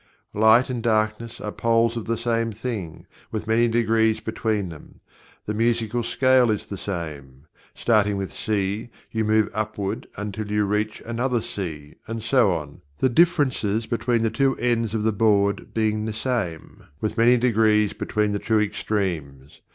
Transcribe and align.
Light 0.33 0.71
and 0.71 0.81
Darkness 0.81 1.39
are 1.39 1.51
poles 1.51 1.95
of 1.95 2.05
the 2.05 2.17
same 2.17 2.51
thing, 2.51 3.05
with 3.31 3.45
many 3.45 3.67
degrees 3.67 4.19
between 4.19 4.69
them. 4.69 4.95
The 5.45 5.53
musical 5.53 6.01
scale 6.01 6.49
is 6.49 6.65
the 6.65 6.75
same 6.75 7.45
starting 7.75 8.17
with 8.17 8.33
"C" 8.33 8.89
you 9.11 9.23
move 9.23 9.47
upward 9.53 10.07
until 10.17 10.49
you 10.49 10.65
reach 10.65 11.03
another 11.05 11.39
"C" 11.39 11.97
and 12.07 12.23
so 12.23 12.51
on, 12.51 12.81
the 12.97 13.09
differences 13.09 13.85
between 13.85 14.23
the 14.23 14.31
two 14.31 14.55
ends 14.57 14.95
of 14.95 15.03
the 15.03 15.11
board 15.13 15.71
being 15.71 16.05
the 16.05 16.13
same, 16.13 16.85
with 16.99 17.15
many 17.15 17.37
degrees 17.37 17.93
between 17.93 18.31
the 18.31 18.39
two 18.39 18.59
extremes. 18.59 19.61